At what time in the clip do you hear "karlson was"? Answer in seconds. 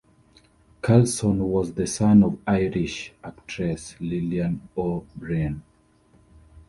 0.81-1.73